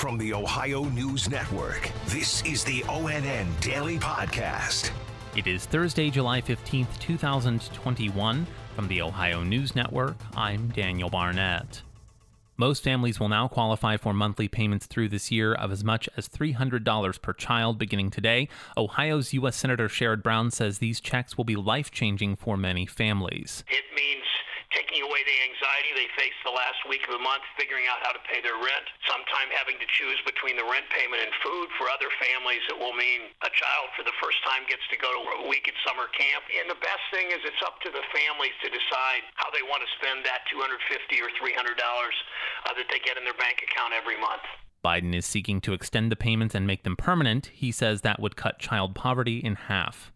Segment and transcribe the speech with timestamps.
[0.00, 4.92] From the Ohio News Network, this is the ONN Daily Podcast.
[5.36, 8.46] It is Thursday, July 15th, 2021.
[8.74, 11.82] From the Ohio News Network, I'm Daniel Barnett.
[12.56, 16.30] Most families will now qualify for monthly payments through this year of as much as
[16.30, 18.48] $300 per child beginning today.
[18.78, 19.56] Ohio's U.S.
[19.56, 23.64] Senator Sherrod Brown says these checks will be life changing for many families.
[23.68, 24.24] It means
[24.90, 28.10] taking away the anxiety they face the last week of the month, figuring out how
[28.10, 31.70] to pay their rent, sometime having to choose between the rent payment and food.
[31.78, 35.14] For other families, it will mean a child for the first time gets to go
[35.14, 36.42] to a week at summer camp.
[36.50, 39.86] And the best thing is it's up to the families to decide how they want
[39.86, 40.74] to spend that 250
[41.22, 44.42] or $300 uh, that they get in their bank account every month.
[44.82, 47.54] Biden is seeking to extend the payments and make them permanent.
[47.54, 50.10] He says that would cut child poverty in half.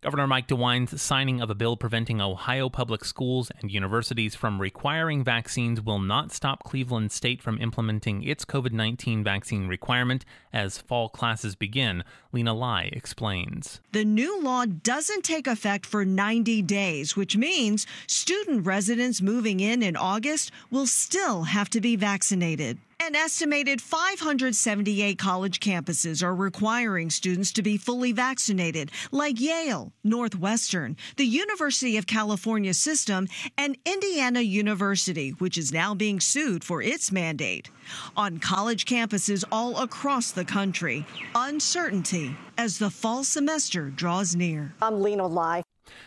[0.00, 5.24] Governor Mike DeWine's signing of a bill preventing Ohio public schools and universities from requiring
[5.24, 11.08] vaccines will not stop Cleveland State from implementing its COVID 19 vaccine requirement as fall
[11.08, 12.04] classes begin.
[12.30, 13.80] Lena Lai explains.
[13.90, 19.82] The new law doesn't take effect for 90 days, which means student residents moving in
[19.82, 22.78] in August will still have to be vaccinated.
[23.08, 30.94] An estimated 578 college campuses are requiring students to be fully vaccinated, like Yale, Northwestern,
[31.16, 37.10] the University of California system, and Indiana University, which is now being sued for its
[37.10, 37.70] mandate.
[38.14, 44.74] On college campuses all across the country, uncertainty as the fall semester draws near.
[44.82, 45.62] I'm Lena Lai.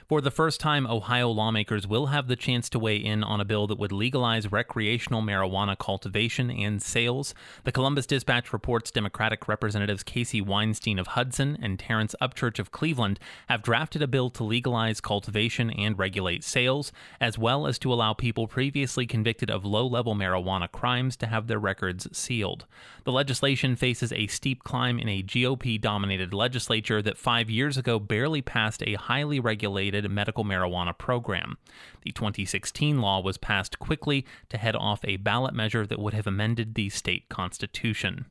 [0.07, 3.45] For the first time, Ohio lawmakers will have the chance to weigh in on a
[3.45, 7.33] bill that would legalize recreational marijuana cultivation and sales.
[7.63, 13.19] The Columbus Dispatch reports Democratic Representatives Casey Weinstein of Hudson and Terrence Upchurch of Cleveland
[13.47, 18.13] have drafted a bill to legalize cultivation and regulate sales, as well as to allow
[18.13, 22.65] people previously convicted of low level marijuana crimes to have their records sealed.
[23.05, 27.97] The legislation faces a steep climb in a GOP dominated legislature that five years ago
[27.97, 31.57] barely passed a highly regulated regulated medical marijuana program.
[32.01, 36.27] The 2016 law was passed quickly to head off a ballot measure that would have
[36.27, 38.25] amended the state constitution.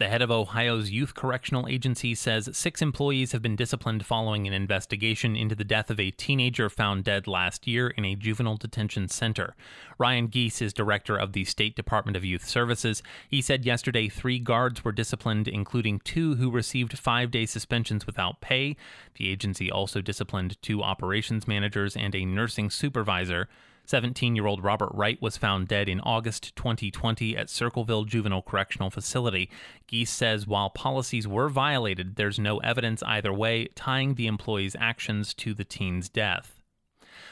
[0.00, 4.54] The head of Ohio's Youth Correctional Agency says six employees have been disciplined following an
[4.54, 9.08] investigation into the death of a teenager found dead last year in a juvenile detention
[9.08, 9.54] center.
[9.98, 13.02] Ryan Gies is director of the State Department of Youth Services.
[13.28, 18.40] He said yesterday three guards were disciplined, including two who received five day suspensions without
[18.40, 18.76] pay.
[19.16, 23.50] The agency also disciplined two operations managers and a nursing supervisor.
[23.90, 28.88] 17 year old Robert Wright was found dead in August 2020 at Circleville Juvenile Correctional
[28.88, 29.50] Facility.
[29.88, 35.34] Gies says while policies were violated, there's no evidence either way tying the employee's actions
[35.34, 36.60] to the teen's death.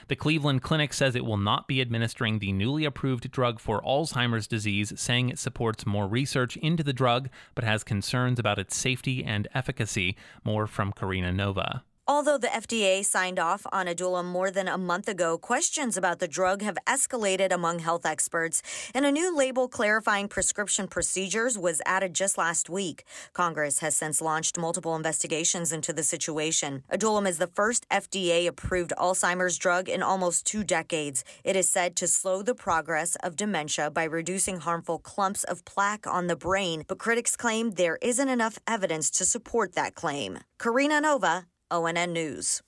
[0.09, 4.49] The Cleveland Clinic says it will not be administering the newly approved drug for Alzheimer's
[4.49, 9.23] disease, saying it supports more research into the drug but has concerns about its safety
[9.23, 10.17] and efficacy.
[10.43, 11.85] More from Karina Nova.
[12.11, 16.27] Although the FDA signed off on Aduhelm more than a month ago, questions about the
[16.27, 18.63] drug have escalated among health experts,
[18.95, 23.05] and a new label clarifying prescription procedures was added just last week.
[23.35, 26.83] Congress has since launched multiple investigations into the situation.
[26.91, 31.25] Aduhelm is the first FDA approved Alzheimer's drug in almost two decades.
[31.45, 36.07] It is said to slow the progress of dementia by reducing harmful clumps of plaque
[36.07, 40.39] on the brain, but critics claim there isn't enough evidence to support that claim.
[40.59, 42.63] Karina Nova, ONN News.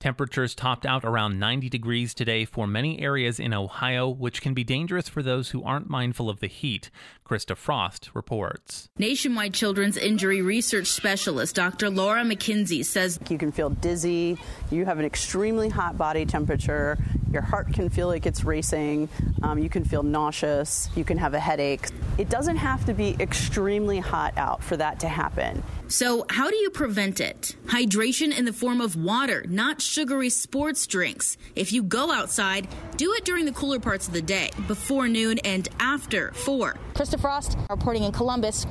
[0.00, 4.62] Temperatures topped out around 90 degrees today for many areas in Ohio, which can be
[4.62, 6.90] dangerous for those who aren't mindful of the heat.
[7.26, 8.90] Krista Frost reports.
[8.98, 11.88] Nationwide Children's Injury Research Specialist Dr.
[11.88, 14.36] Laura McKenzie says you can feel dizzy,
[14.70, 16.98] you have an extremely hot body temperature,
[17.34, 19.08] your heart can feel like it's racing,
[19.42, 21.88] um, you can feel nauseous, you can have a headache.
[22.16, 25.62] It doesn't have to be extremely hot out for that to happen.
[25.88, 27.56] So, how do you prevent it?
[27.66, 31.36] Hydration in the form of water, not sugary sports drinks.
[31.54, 35.38] If you go outside, do it during the cooler parts of the day, before noon
[35.40, 36.76] and after 4.
[36.94, 38.66] Krista Frost reporting in Columbus.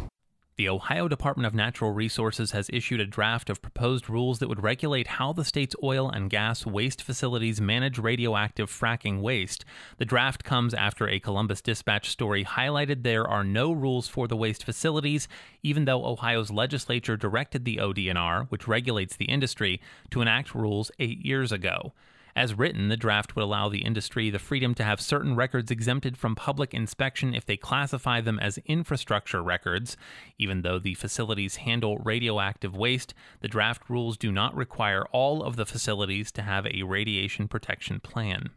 [0.55, 4.61] The Ohio Department of Natural Resources has issued a draft of proposed rules that would
[4.61, 9.65] regulate how the state's oil and gas waste facilities manage radioactive fracking waste.
[9.97, 14.35] The draft comes after a Columbus Dispatch story highlighted there are no rules for the
[14.35, 15.27] waste facilities,
[15.63, 21.25] even though Ohio's legislature directed the ODNR, which regulates the industry, to enact rules eight
[21.25, 21.93] years ago.
[22.35, 26.17] As written, the draft would allow the industry the freedom to have certain records exempted
[26.17, 29.95] from public inspection if they classify them as infrastructure records.
[30.39, 35.57] Even though the facilities handle radioactive waste, the draft rules do not require all of
[35.57, 38.49] the facilities to have a radiation protection plan.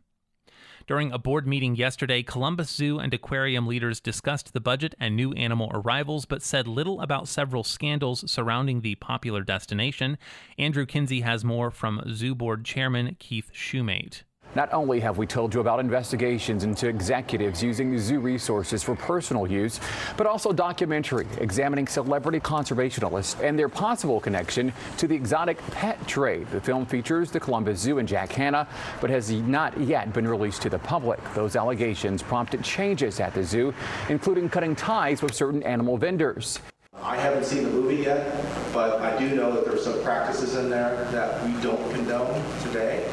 [0.86, 5.32] During a board meeting yesterday, Columbus Zoo and aquarium leaders discussed the budget and new
[5.32, 10.16] animal arrivals, but said little about several scandals surrounding the popular destination.
[10.58, 14.22] Andrew Kinsey has more from Zoo Board Chairman Keith Shumate.
[14.56, 19.46] Not only have we told you about investigations into executives using zoo resources for personal
[19.46, 19.80] use,
[20.16, 26.46] but also documentary examining celebrity conservationists and their possible connection to the exotic pet trade.
[26.52, 28.66] The film features the Columbus Zoo and Jack Hanna,
[29.02, 31.20] but has not yet been released to the public.
[31.34, 33.74] Those allegations prompted changes at the zoo,
[34.08, 36.60] including cutting ties with certain animal vendors.
[37.02, 38.34] I haven't seen the movie yet,
[38.72, 42.42] but I do know that there are some practices in there that we don't condone
[42.62, 43.06] today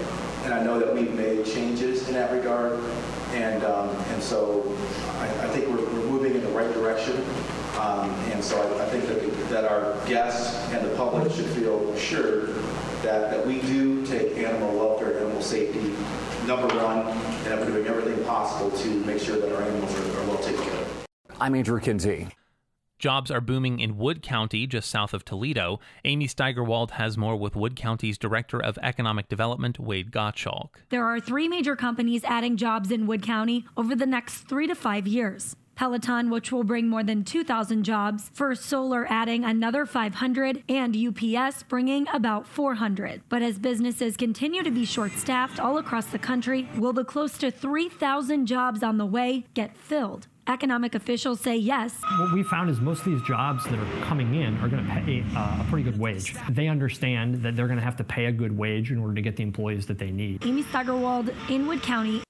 [0.44, 2.80] and I know that we've made changes in that regard.
[3.32, 4.76] And, um, and so
[5.18, 7.18] I, I think we're, we're, moving in the right direction.
[7.80, 11.90] Um, and so I, I think that, that our guests and the public should feel
[11.94, 12.50] assured
[13.02, 15.96] that, that we do take animal welfare and animal safety
[16.46, 20.20] number one, and that we're doing everything possible to make sure that our animals are,
[20.20, 21.08] are well taken care of.
[21.40, 22.28] I'm Andrew Kinsey.
[23.00, 25.82] Jobs are booming in Wood County, just south of Toledo.
[26.06, 30.70] Amy Steigerwald has more with Wood County's Director of Economic Development, Wade Gottschalk.
[30.88, 34.76] There are three major companies adding jobs in Wood County over the next three to
[34.76, 35.56] five years.
[35.76, 41.64] Peloton, which will bring more than 2,000 jobs, First Solar adding another 500, and UPS
[41.64, 43.24] bringing about 400.
[43.28, 47.38] But as businesses continue to be short staffed all across the country, will the close
[47.40, 50.28] to 3,000 jobs on the way get filled?
[50.48, 51.96] Economic officials say yes.
[52.20, 54.92] What we found is most of these jobs that are coming in are going to
[54.92, 56.36] pay uh, a pretty good wage.
[56.50, 59.22] They understand that they're going to have to pay a good wage in order to
[59.22, 60.46] get the employees that they need.
[60.46, 62.24] Amy Steigerwald, in Wood County.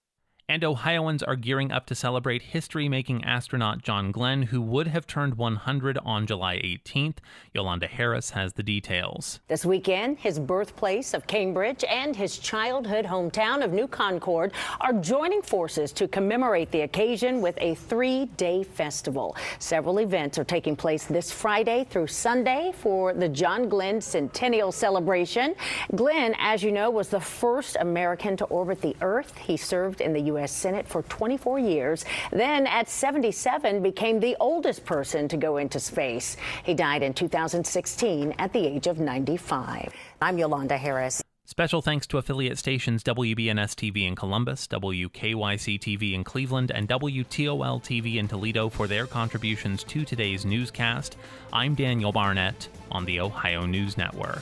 [0.53, 5.07] And Ohioans are gearing up to celebrate history making astronaut John Glenn, who would have
[5.07, 7.17] turned 100 on July 18th.
[7.55, 9.39] Yolanda Harris has the details.
[9.47, 15.41] This weekend, his birthplace of Cambridge and his childhood hometown of New Concord are joining
[15.41, 19.35] forces to commemorate the occasion with a three day festival.
[19.57, 25.55] Several events are taking place this Friday through Sunday for the John Glenn Centennial Celebration.
[25.95, 29.35] Glenn, as you know, was the first American to orbit the Earth.
[29.39, 30.42] He served in the U.S.
[30.43, 30.51] U.S.
[30.51, 32.03] Senate for 24 years.
[32.31, 36.35] Then at 77 became the oldest person to go into space.
[36.65, 39.93] He died in 2016 at the age of 95.
[40.21, 41.23] I'm Yolanda Harris.
[41.45, 47.81] Special thanks to affiliate stations WBNS TV in Columbus, WKYC TV in Cleveland, and WTOL
[47.81, 51.15] TV in Toledo for their contributions to today's newscast.
[51.53, 54.41] I'm Daniel Barnett on the Ohio News Network.